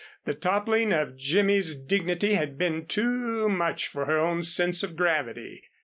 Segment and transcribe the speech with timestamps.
[0.25, 5.63] The toppling of Jimmy's dignity had been too much for her own sense of gravity.